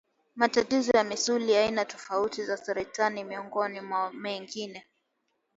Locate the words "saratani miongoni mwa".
2.57-4.13